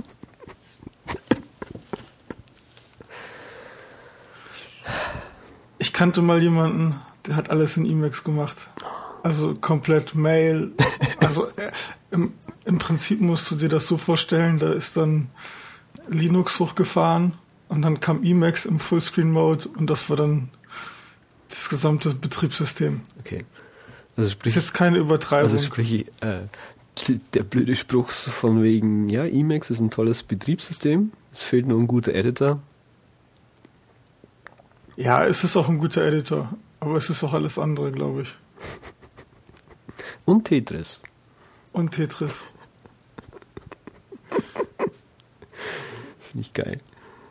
[5.78, 8.68] ich kannte mal jemanden, der hat alles in Emacs gemacht.
[9.22, 10.72] Also komplett Mail.
[11.18, 11.72] Also äh,
[12.10, 12.32] im,
[12.64, 15.28] im Prinzip musst du dir das so vorstellen, da ist dann
[16.08, 17.34] Linux hochgefahren
[17.68, 20.50] und dann kam Emacs im Fullscreen-Mode und das war dann
[21.48, 23.00] das gesamte Betriebssystem.
[23.18, 23.44] Okay.
[24.16, 25.50] Also sprich, das ist jetzt keine Übertreibung.
[25.50, 26.42] Also sprich, äh,
[27.34, 31.86] der blöde Spruch von wegen, ja, Emacs ist ein tolles Betriebssystem, es fehlt nur ein
[31.86, 32.60] guter Editor.
[34.96, 36.54] Ja, es ist auch ein guter Editor.
[36.80, 38.34] Aber es ist auch alles andere, glaube ich.
[40.24, 41.00] Und Tetris.
[41.72, 42.44] Und Tetris.
[46.20, 46.80] Finde ich geil.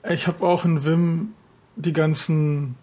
[0.10, 1.34] Ich habe auch in Vim
[1.76, 2.76] die ganzen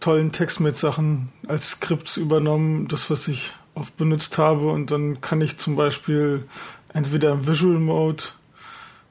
[0.00, 4.70] tollen Textmate-Sachen als Skripts übernommen, das, was ich oft benutzt habe.
[4.70, 6.44] Und dann kann ich zum Beispiel
[6.92, 8.24] entweder im Visual Mode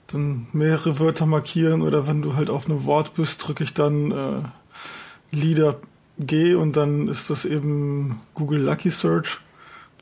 [0.08, 4.12] dann mehrere Wörter markieren oder wenn du halt auf einem Wort bist, drücke ich dann
[4.12, 4.42] äh,
[5.32, 5.80] Leader
[6.20, 9.40] gehe und dann ist das eben Google Lucky Search.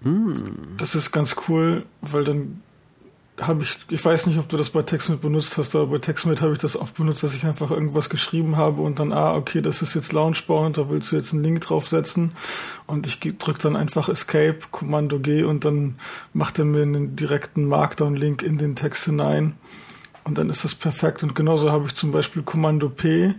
[0.02, 0.34] Mm.
[0.78, 2.62] Das ist ganz cool, weil dann
[3.42, 6.42] habe ich, ich weiß nicht, ob du das bei TextMate benutzt hast, aber bei TextMate
[6.42, 9.62] habe ich das oft benutzt, dass ich einfach irgendwas geschrieben habe und dann, ah, okay,
[9.62, 12.32] das ist jetzt Launchbound, da willst du jetzt einen Link draufsetzen
[12.88, 15.96] und ich drücke dann einfach Escape, Kommando G und dann
[16.34, 19.54] macht er mir einen direkten Markdown-Link in den Text hinein
[20.24, 23.36] und dann ist das perfekt und genauso habe ich zum Beispiel Kommando P,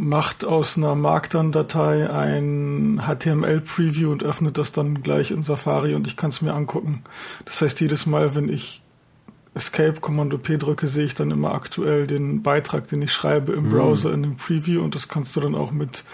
[0.00, 6.16] macht aus einer Markdown-Datei ein HTML-Preview und öffnet das dann gleich in Safari und ich
[6.16, 7.02] kann es mir angucken.
[7.44, 8.80] Das heißt, jedes Mal, wenn ich
[9.54, 13.64] Escape Kommando P drücke, sehe ich dann immer aktuell den Beitrag, den ich schreibe im
[13.64, 13.68] mhm.
[13.70, 16.04] Browser in dem Preview und das kannst du dann auch mit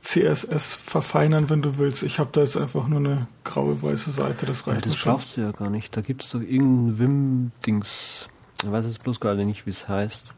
[0.00, 2.02] CSS verfeinern, wenn du willst.
[2.02, 5.38] Ich habe da jetzt einfach nur eine graue weiße Seite, das reicht ja, Das brauchst
[5.38, 5.96] du ja gar nicht.
[5.96, 8.28] Da gibt es doch irgendein Vim-Dings.
[8.62, 10.34] Ich weiß jetzt bloß gerade nicht, wie es heißt.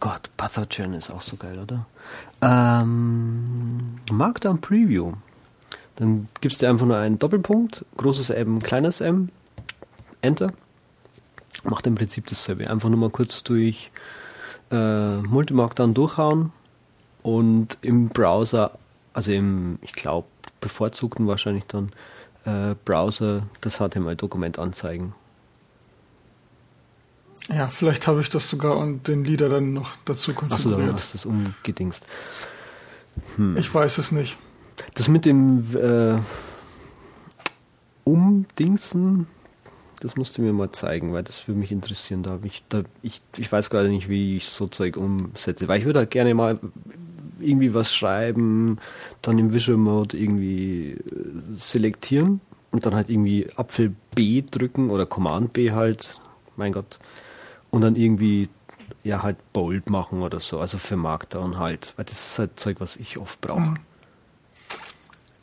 [0.00, 1.86] Gott, Pathogen ist auch so geil, oder?
[2.42, 5.14] Ähm, Markdown Preview.
[5.96, 9.30] Dann gibst du einfach nur einen Doppelpunkt, großes M, kleines M,
[10.20, 10.52] Enter.
[11.64, 12.68] Macht im Prinzip dasselbe.
[12.68, 13.90] Einfach nur mal kurz durch
[14.70, 16.52] äh, Multimarkdown durchhauen
[17.22, 18.78] und im Browser,
[19.14, 20.28] also im, ich glaube,
[20.60, 21.90] bevorzugten wahrscheinlich dann
[22.44, 25.14] äh, Browser das HTML-Dokument anzeigen.
[27.48, 30.80] Ja, vielleicht habe ich das sogar und den Lieder dann noch dazu konfiguriert.
[30.80, 32.06] Achso, du hast das umgedingst.
[33.36, 33.56] Hm.
[33.56, 34.36] Ich weiß es nicht.
[34.94, 36.18] Das mit dem äh,
[38.04, 39.26] Umdingsen,
[40.00, 42.22] Das musst du mir mal zeigen, weil das würde mich interessieren.
[42.22, 45.68] Da ich, da, ich, ich weiß gerade nicht, wie ich so Zeug umsetze.
[45.68, 46.58] Weil ich würde halt gerne mal
[47.40, 48.78] irgendwie was schreiben,
[49.22, 50.98] dann im Visual Mode irgendwie äh,
[51.52, 56.20] selektieren und dann halt irgendwie Apfel B drücken oder Command B halt,
[56.56, 56.98] mein Gott.
[57.70, 58.48] Und dann irgendwie
[59.04, 62.76] ja halt bold machen oder so, also für Markdown halt, weil das ist halt Zeug,
[62.80, 63.60] was ich oft brauche.
[63.60, 63.78] Mhm.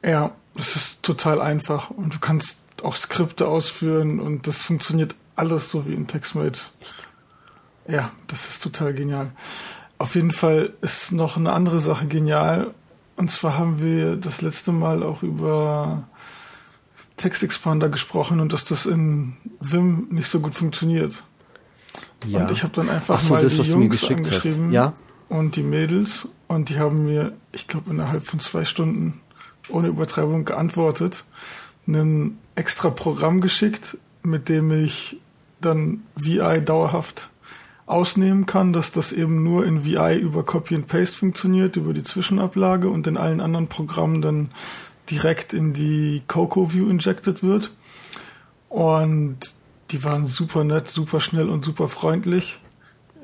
[0.04, 5.72] Ja, das ist total einfach und du kannst auch Skripte ausführen und das funktioniert alles
[5.72, 6.60] so wie in TextMate.
[7.88, 9.32] Ja, das ist total genial.
[9.98, 12.74] Auf jeden Fall ist noch eine andere Sache genial.
[13.16, 16.08] Und zwar haben wir das letzte Mal auch über
[17.18, 21.24] Textexpander gesprochen und dass das in Vim nicht so gut funktioniert.
[22.28, 22.42] Ja.
[22.42, 24.94] Und ich habe dann einfach so, mal das, die Jungs angeschrieben ja?
[25.30, 29.22] und die Mädels und die haben mir, ich glaube, innerhalb von zwei Stunden
[29.70, 31.24] ohne Übertreibung geantwortet,
[31.88, 35.20] ein extra Programm geschickt, mit dem ich
[35.62, 37.30] dann VI dauerhaft
[37.86, 42.04] ausnehmen kann, dass das eben nur in VI über Copy and Paste funktioniert, über die
[42.04, 44.50] Zwischenablage und in allen anderen Programmen dann
[45.10, 47.72] direkt in die Coco View injected wird.
[48.70, 49.38] Und
[49.94, 52.60] die waren super nett, super schnell und super freundlich.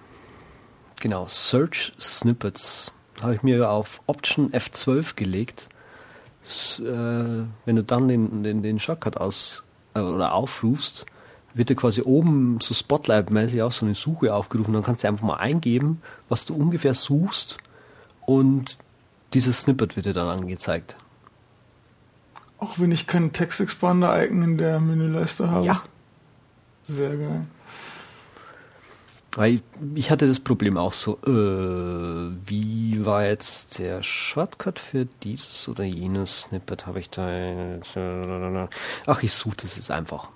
[1.02, 2.92] Genau, Search Snippets.
[3.22, 5.68] Habe ich mir auf Option F12 gelegt.
[6.46, 9.64] S äh, wenn du dann den, den, den Shortcut aus
[9.96, 11.06] äh, oder aufrufst,
[11.56, 14.74] wird dir quasi oben so Spotlight-mäßig auch so eine Suche aufgerufen.
[14.74, 17.58] Dann kannst du einfach mal eingeben, was du ungefähr suchst
[18.26, 18.78] und
[19.34, 20.98] dieses Snippet wird dir dann angezeigt.
[22.58, 25.66] Auch wenn ich keinen Text-Expander-Icon in der Menüleiste habe?
[25.66, 25.82] Ja.
[26.84, 27.42] Sehr geil.
[29.36, 29.62] Weil
[29.96, 35.84] ich hatte das Problem auch so, äh, wie war jetzt der Shortcut für dieses oder
[35.84, 36.86] jenes Snippet?
[36.88, 37.28] Habe ich da.
[39.06, 40.30] Ach, ich suche das jetzt einfach.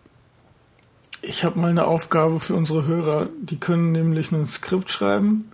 [1.22, 3.28] Ich habe mal eine Aufgabe für unsere Hörer.
[3.42, 5.52] Die können nämlich ein Skript schreiben,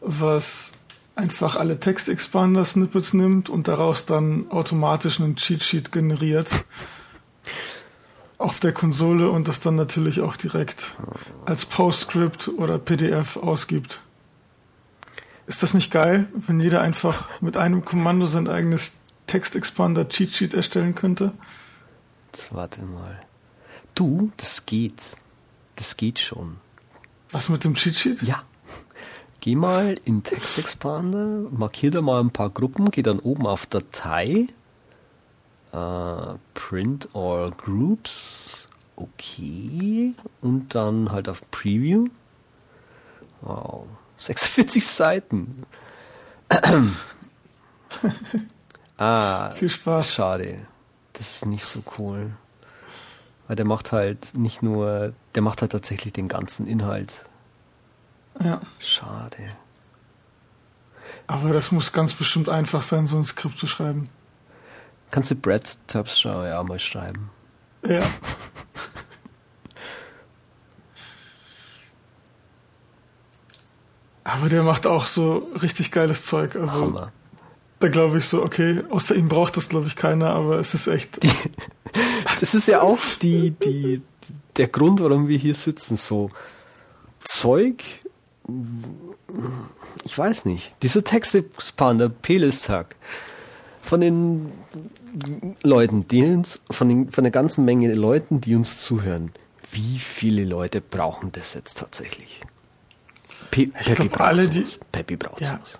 [0.00, 0.72] was
[1.16, 6.64] einfach alle Text-Expander-Snippets nimmt und daraus dann automatisch einen Cheat-Sheet generiert
[8.38, 10.92] auf der Konsole und das dann natürlich auch direkt
[11.44, 14.00] als Postscript oder PDF ausgibt.
[15.46, 18.92] Ist das nicht geil, wenn jeder einfach mit einem Kommando sein eigenes
[19.26, 21.32] Text-Expander Cheat-Sheet erstellen könnte?
[22.32, 23.20] Jetzt warte mal.
[23.94, 25.16] Du, das geht.
[25.76, 26.56] Das geht schon.
[27.30, 28.22] Was mit dem Cheat-Sheet?
[28.22, 28.42] Ja.
[29.40, 33.64] Geh mal in Text Expander, markier da mal ein paar Gruppen, geh dann oben auf
[33.64, 34.48] Datei,
[35.72, 42.08] äh, Print All Groups, okay, und dann halt auf Preview.
[43.40, 43.86] Wow,
[44.18, 45.64] 46 Seiten.
[48.98, 50.12] ah, viel Spaß.
[50.12, 50.66] Schade,
[51.14, 52.32] das ist nicht so cool.
[53.50, 57.24] Weil der macht halt nicht nur, der macht halt tatsächlich den ganzen Inhalt
[58.38, 58.60] ja.
[58.78, 59.48] Schade.
[61.26, 64.08] Aber das muss ganz bestimmt einfach sein, so ein Skript zu schreiben.
[65.10, 67.28] Kannst du Brad Terpstra ja mal schreiben.
[67.84, 68.02] Ja.
[74.22, 76.54] Aber der macht auch so richtig geiles Zeug.
[76.54, 77.10] Also Hammer.
[77.80, 80.86] Da glaube ich so, okay, außer ihm braucht das glaube ich keiner, aber es ist
[80.86, 81.18] echt.
[82.38, 84.00] Das ist ja auch die, die,
[84.56, 85.96] der Grund, warum wir hier sitzen.
[85.96, 86.30] So
[87.24, 87.82] Zeug,
[90.04, 90.74] ich weiß nicht.
[90.82, 92.96] Dieser Textexpander, Pelistag,
[93.82, 94.52] von den
[95.62, 99.32] Leuten, die uns, von, den, von der ganzen Menge Leuten, die uns zuhören,
[99.72, 102.40] wie viele Leute brauchen das jetzt tatsächlich?
[103.50, 105.56] Pe Peppy glaub, braucht alle, die- Peppy braucht Ja.
[105.56, 105.78] sowas.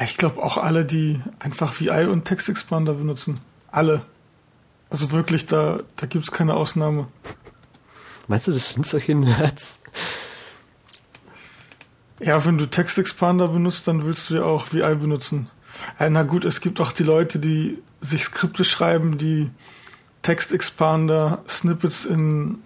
[0.00, 3.40] Ich glaube auch alle, die einfach VI und Textexpander benutzen.
[3.70, 4.04] Alle.
[4.90, 7.08] Also wirklich, da, da gibt's keine Ausnahme.
[8.28, 9.80] Meinst du, das sind solche Nerds?
[12.20, 15.48] Ja, wenn du Textexpander benutzt, dann willst du ja auch VI benutzen.
[15.98, 19.50] Äh, na gut, es gibt auch die Leute, die sich Skripte schreiben, die
[20.22, 22.58] Textexpander Snippets in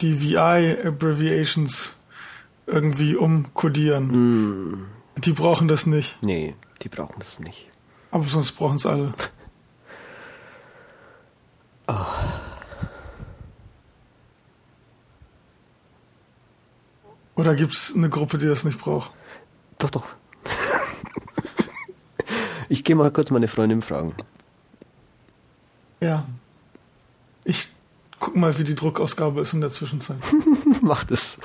[0.00, 1.92] die VI-Abbreviations
[2.66, 4.86] irgendwie umkodieren.
[5.24, 7.68] Die brauchen das nicht, Nee, die brauchen das nicht.
[8.10, 9.12] aber sonst brauchen es alle.
[17.36, 19.10] Oder gibt's eine Gruppe, die das nicht braucht?
[19.78, 20.04] Doch, doch.
[22.68, 24.14] ich gehe mal kurz meine Freundin fragen.
[26.00, 26.26] Ja.
[27.44, 27.68] Ich
[28.18, 30.18] guck mal, wie die Druckausgabe ist in der Zwischenzeit.
[30.82, 31.38] Mach das.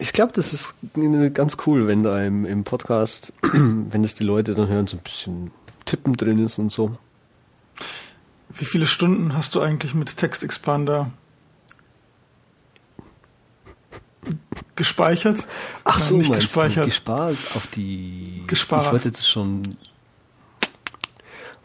[0.00, 0.74] Ich glaube, das ist
[1.34, 5.02] ganz cool, wenn da im, im Podcast, wenn das die Leute dann hören, so ein
[5.02, 5.50] bisschen
[5.84, 6.96] Tippen drin ist und so.
[8.48, 11.10] Wie viele Stunden hast du eigentlich mit Textexpander
[14.74, 15.46] gespeichert?
[15.84, 16.86] Ach Nein, so, nicht gespeichert.
[16.86, 18.44] gespart auf die...
[18.46, 18.86] Gespart.
[18.86, 19.76] Ich wollte jetzt schon...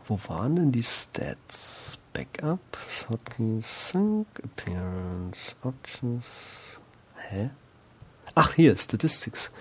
[0.07, 1.97] Wo waren denn die Stats?
[2.11, 2.77] Backup,
[3.09, 6.25] Hotkey, Sync, Appearance, Options...
[7.29, 7.49] Hä?
[8.35, 9.51] Ach, hier, Statistics.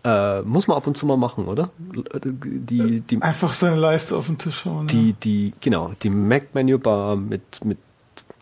[0.03, 1.71] Äh, muss man ab und zu mal machen, oder?
[1.79, 4.87] Die, die, Einfach seine Leiste auf den Tisch hauen.
[4.87, 5.17] die, ja.
[5.23, 7.79] die, genau, die Mac Menu Bar mit, mit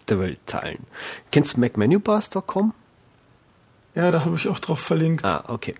[0.08, 0.84] der Welt teilen.
[1.32, 2.74] Kennst du macmenubars.com?
[3.94, 5.24] ja, da habe ich auch drauf verlinkt.
[5.24, 5.74] Ah, okay.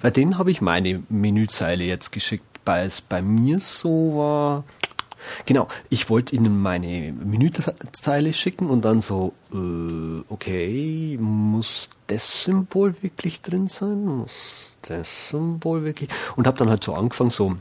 [0.00, 4.64] Bei denen habe ich meine Menüzeile jetzt geschickt, weil es bei mir so war.
[5.46, 12.94] Genau, ich wollte ihnen meine Menüzeile schicken und dann so, äh, okay, muss das Symbol
[13.02, 14.04] wirklich drin sein?
[14.04, 16.10] Muss das Symbol wirklich?
[16.36, 17.56] Und habe dann halt so angefangen, so,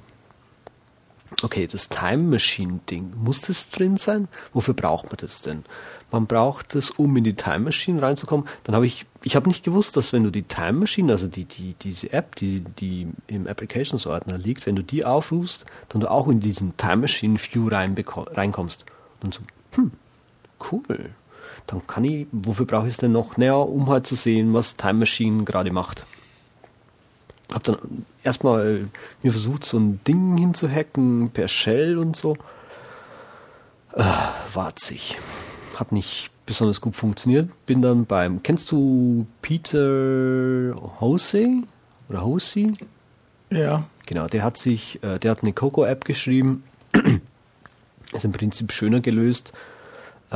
[1.44, 4.28] okay, das Time Machine Ding, muss das drin sein?
[4.54, 5.66] Wofür braucht man das denn?
[6.12, 8.48] Man braucht es, um in die Time Machine reinzukommen.
[8.64, 11.46] Dann habe ich, ich habe nicht gewusst, dass wenn du die Time Machine, also die,
[11.46, 16.10] die, diese App, die, die im Applications Ordner liegt, wenn du die aufrufst, dann du
[16.10, 18.86] auch in diesen Time Machine View reinkommst.
[19.22, 19.42] Und so,
[19.76, 19.92] hm,
[20.72, 21.12] cool.
[21.68, 23.38] Dann kann ich, wofür brauche ich es denn noch?
[23.38, 26.06] Naja, um halt zu sehen, was Time Machine gerade macht
[27.52, 28.90] hab dann erstmal
[29.24, 32.38] mir versucht, so ein Ding hinzuhacken per Shell und so.
[33.94, 34.04] Äh,
[34.54, 35.18] watzig.
[35.76, 37.50] hat nicht besonders gut funktioniert.
[37.66, 41.64] Bin dann beim, kennst du Peter Hosey
[42.10, 42.74] oder Hosey?
[43.50, 43.86] Ja.
[44.06, 46.64] Genau, der hat sich, äh, der hat eine Coco-App geschrieben.
[48.14, 49.52] ist im Prinzip schöner gelöst.
[50.32, 50.36] Äh,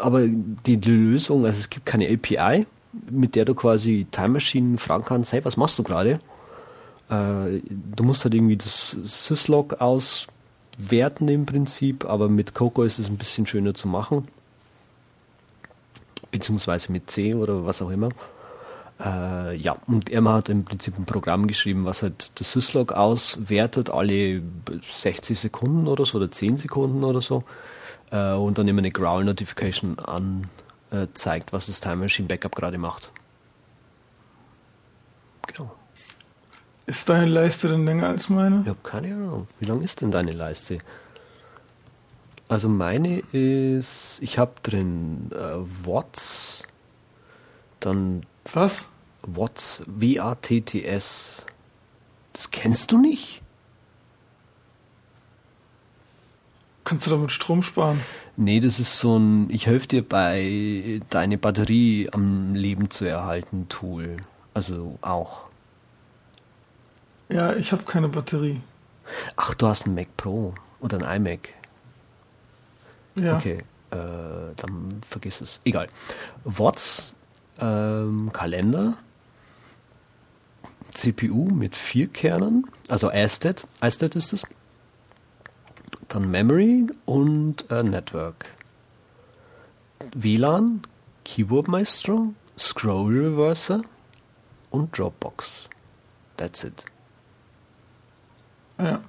[0.00, 0.26] aber
[0.66, 2.66] die Lösung, also es gibt keine API,
[3.10, 6.20] mit der du quasi Time Machine fragen kannst, hey, was machst du gerade?
[7.10, 13.08] Äh, du musst halt irgendwie das Syslog auswerten im Prinzip, aber mit Coco ist es
[13.08, 14.28] ein bisschen schöner zu machen.
[16.30, 18.10] Beziehungsweise mit C oder was auch immer.
[19.00, 23.90] Äh, ja, und er hat im Prinzip ein Programm geschrieben, was halt das Syslog auswertet,
[23.90, 24.42] alle
[24.92, 27.44] 60 Sekunden oder so, oder 10 Sekunden oder so,
[28.10, 28.90] äh, und dann immer eine
[30.90, 33.10] Growl-Notification anzeigt, was das Time Machine Backup gerade macht.
[35.46, 35.74] Genau.
[36.86, 38.64] Ist deine Leiste denn länger als meine?
[38.66, 39.48] Ja, keine Ahnung.
[39.60, 40.78] Wie lang ist denn deine Leiste?
[42.48, 46.62] Also meine ist, ich habe drin äh, Watts,
[47.80, 48.88] dann was?
[49.22, 51.44] Watts, W-A-T-T-S.
[52.32, 53.42] Das kennst du nicht?
[56.84, 58.00] Kannst du damit Strom sparen?
[58.40, 63.68] Nee, das ist so ein, ich helfe dir bei deine Batterie am Leben zu erhalten
[63.68, 64.18] Tool.
[64.54, 65.48] Also auch.
[67.28, 68.60] Ja, ich habe keine Batterie.
[69.34, 71.48] Ach, du hast einen Mac Pro oder ein iMac.
[73.16, 73.38] Ja.
[73.38, 73.58] Okay,
[73.90, 73.96] äh,
[74.54, 75.60] dann vergiss es.
[75.64, 75.88] Egal.
[76.44, 77.16] Watts
[77.60, 78.98] ähm, Kalender,
[80.92, 84.42] CPU mit vier Kernen, also ASTED, ASTED ist es,
[86.08, 88.46] dann Memory und äh, Network.
[90.14, 90.82] WLAN,
[91.24, 93.82] Keyboard Maestro, Scroll Reverser
[94.70, 95.68] und Dropbox.
[96.36, 96.84] That's it.
[98.78, 99.00] Ja.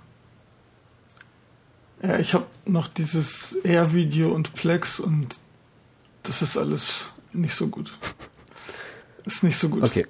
[2.02, 5.36] Ja, ich habe noch dieses Air-Video und Plex und
[6.24, 7.97] das ist alles nicht so gut.
[9.26, 9.84] Ist nicht so gut.
[9.84, 10.08] Okay.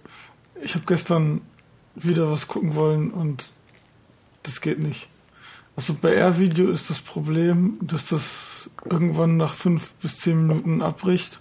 [0.61, 1.41] Ich habe gestern
[1.95, 3.51] wieder was gucken wollen und
[4.43, 5.07] das geht nicht.
[5.79, 11.39] Also bei R-Video ist das Problem, dass das irgendwann nach fünf bis zehn Minuten abbricht.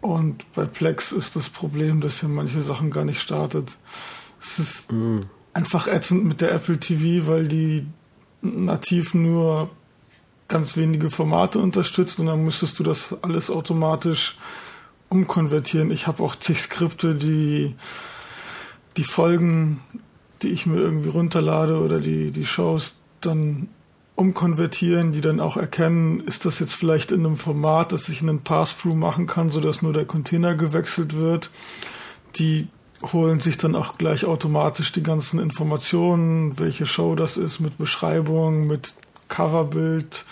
[0.00, 3.72] Und bei Plex ist das Problem, dass er manche Sachen gar nicht startet.
[4.40, 5.22] Es ist mm.
[5.52, 7.88] einfach ätzend mit der Apple TV, weil die
[8.40, 9.68] nativ nur
[10.46, 14.38] ganz wenige Formate unterstützt und dann müsstest du das alles automatisch
[15.08, 15.90] umkonvertieren.
[15.90, 17.74] Ich habe auch zig Skripte, die
[18.96, 19.80] die Folgen,
[20.42, 23.68] die ich mir irgendwie runterlade oder die, die Shows dann
[24.20, 28.42] umkonvertieren, die dann auch erkennen, ist das jetzt vielleicht in einem Format, dass ich einen
[28.42, 31.50] Pass-Through machen kann, sodass nur der Container gewechselt wird.
[32.36, 32.68] Die
[33.12, 38.66] holen sich dann auch gleich automatisch die ganzen Informationen, welche Show das ist, mit Beschreibung,
[38.66, 38.92] mit
[39.28, 40.26] Coverbild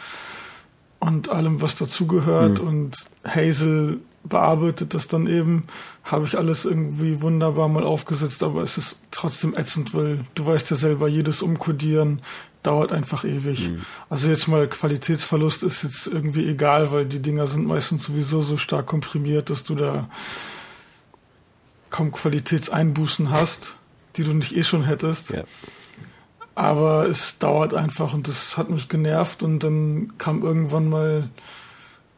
[0.98, 2.60] und allem, was dazugehört.
[2.60, 2.68] Mhm.
[2.68, 5.64] Und Hazel bearbeitet das dann eben,
[6.04, 10.70] habe ich alles irgendwie wunderbar mal aufgesetzt, aber es ist trotzdem ätzend, weil du weißt
[10.70, 12.20] ja selber, jedes Umkodieren
[12.62, 13.68] dauert einfach ewig.
[13.68, 13.82] Mhm.
[14.08, 18.56] Also jetzt mal Qualitätsverlust ist jetzt irgendwie egal, weil die Dinger sind meistens sowieso so
[18.56, 20.08] stark komprimiert, dass du da
[21.90, 23.74] kaum Qualitätseinbußen hast,
[24.16, 25.30] die du nicht eh schon hättest.
[25.30, 25.44] Ja.
[26.54, 31.30] Aber es dauert einfach und das hat mich genervt und dann kam irgendwann mal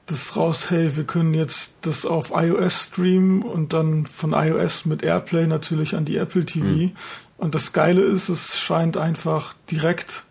[0.07, 5.03] das raus, hey, wir können jetzt das auf iOS streamen und dann von iOS mit
[5.03, 6.66] Airplay natürlich an die Apple TV.
[6.66, 6.93] Mhm.
[7.36, 10.24] Und das Geile ist, es scheint einfach direkt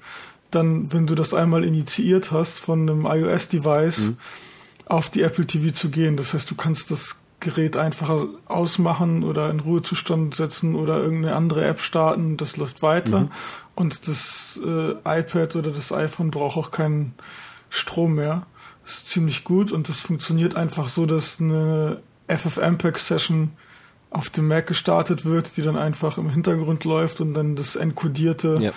[0.51, 4.17] dann, wenn du das einmal initiiert hast von einem iOS-Device, mhm.
[4.85, 6.17] auf die Apple TV zu gehen.
[6.17, 11.65] Das heißt, du kannst das Gerät einfach ausmachen oder in Ruhezustand setzen oder irgendeine andere
[11.65, 12.35] App starten.
[12.35, 13.21] Das läuft weiter.
[13.21, 13.31] Mhm.
[13.75, 17.13] Und das äh, iPad oder das iPhone braucht auch keinen
[17.69, 18.45] Strom mehr
[18.89, 23.51] ist ziemlich gut und das funktioniert einfach so, dass eine FFmpeg-Session
[24.11, 28.57] auf dem Mac gestartet wird, die dann einfach im Hintergrund läuft und dann das Encodierte
[28.59, 28.71] ja.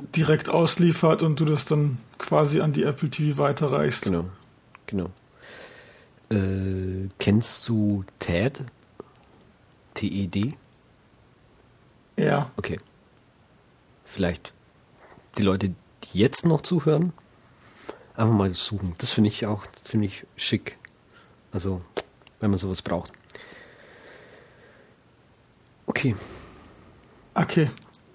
[0.00, 4.04] Direkt ausliefert und du das dann quasi an die Apple TV weiterreichst.
[4.04, 4.26] Genau,
[4.86, 5.10] genau.
[6.30, 8.64] Äh, kennst du TED?
[9.94, 10.54] T-E-D?
[12.16, 12.50] Ja.
[12.56, 12.78] Okay.
[14.04, 14.52] Vielleicht
[15.38, 17.12] die Leute, die jetzt noch zuhören,
[18.16, 18.94] einfach mal suchen.
[18.98, 20.78] Das finde ich auch ziemlich schick.
[21.52, 21.80] Also,
[22.40, 23.12] wenn man sowas braucht.
[25.86, 26.14] Okay.
[27.34, 27.70] Okay.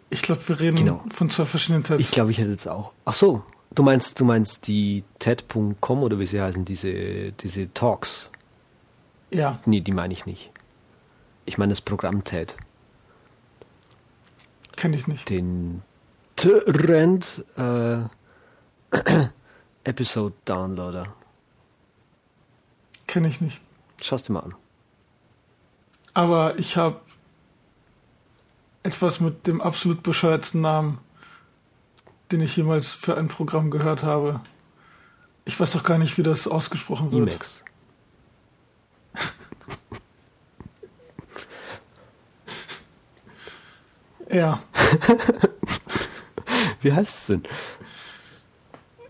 [0.10, 1.04] Ich glaube, wir reden genau.
[1.14, 2.02] von zwei verschiedenen TEDs.
[2.02, 2.94] Ich glaube, ich hätte jetzt auch.
[3.06, 3.44] Ach so,
[3.74, 8.30] du meinst, du meinst die TED.com oder wie sie heißen, diese, diese Talks?
[9.30, 9.60] Ja.
[9.66, 10.52] Nee, die meine ich nicht.
[11.46, 12.56] Ich meine das Programm TED.
[14.76, 15.30] Kenne ich nicht.
[15.30, 15.84] Den
[16.36, 17.98] Trend äh,
[19.84, 21.14] Episode Downloader.
[23.08, 23.62] Kenne ich nicht.
[24.02, 24.56] Schau's dir mal an.
[26.14, 27.02] Aber ich habe
[28.84, 31.00] etwas mit dem absolut bescheuertsten Namen,
[32.32, 34.42] den ich jemals für ein Programm gehört habe.
[35.46, 37.30] Ich weiß doch gar nicht, wie das ausgesprochen wird.
[37.32, 37.64] Emacs.
[44.32, 44.62] Ja,
[46.82, 47.44] Wie heißt es denn?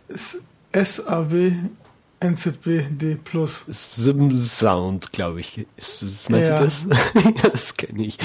[0.08, 0.42] S-
[0.74, 1.52] SAB
[2.22, 3.64] NZB D Plus.
[3.68, 5.66] Sim Sound, glaube ich.
[5.78, 6.58] Ist, meinst Ja.
[6.58, 6.86] du das?
[7.52, 8.18] das kenne ich.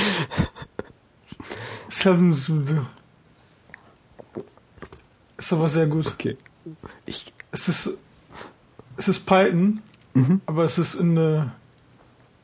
[1.89, 2.87] Samsude.
[5.37, 6.07] Ist aber sehr gut.
[6.07, 6.37] Okay.
[7.07, 7.99] Ich, Es ist,
[8.97, 9.81] es ist Python,
[10.47, 11.53] aber es ist in eine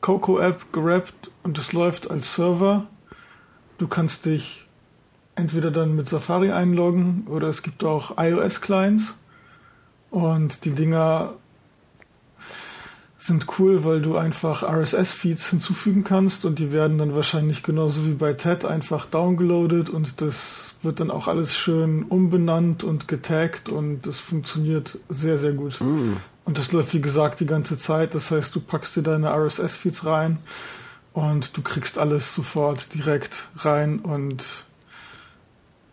[0.01, 2.87] Coco-App gerappt und es läuft als Server.
[3.77, 4.67] Du kannst dich
[5.35, 9.15] entweder dann mit Safari einloggen oder es gibt auch iOS-Clients
[10.11, 11.33] und die Dinger
[13.23, 18.13] sind cool, weil du einfach RSS-Feeds hinzufügen kannst und die werden dann wahrscheinlich genauso wie
[18.13, 24.07] bei TED einfach downgeloadet und das wird dann auch alles schön umbenannt und getaggt und
[24.07, 25.79] das funktioniert sehr, sehr gut.
[26.45, 28.15] Und das läuft wie gesagt die ganze Zeit.
[28.15, 30.39] Das heißt, du packst dir deine RSS-Feeds rein
[31.13, 34.43] und du kriegst alles sofort direkt rein und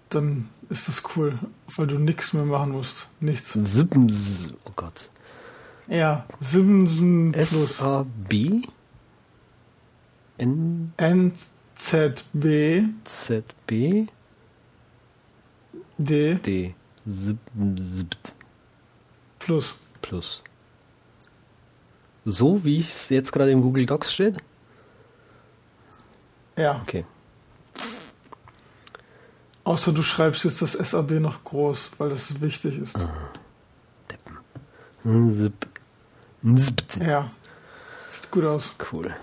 [0.09, 1.39] dann ist das cool,
[1.77, 3.09] weil du nichts mehr machen musst.
[3.21, 3.53] Nichts.
[3.53, 4.07] Sim,
[4.65, 5.11] oh Gott.
[5.89, 7.53] Ja, Simson Plus.
[7.53, 8.63] S-A-B?
[10.39, 11.39] NZB
[11.79, 14.07] N-Z-B?
[15.99, 16.75] D D.
[17.07, 17.39] Zip,
[17.77, 18.35] zipt.
[19.39, 19.75] Plus.
[20.03, 20.43] Plus.
[22.25, 24.37] So wie es jetzt gerade im Google Docs steht?
[26.57, 27.05] Ja, Okay.
[29.65, 32.99] außer du schreibst jetzt das SAB noch groß, weil das wichtig ist.
[35.05, 35.68] Zip.
[37.01, 37.31] Ja,
[38.09, 38.75] sieht gut aus.
[38.93, 39.15] Cool.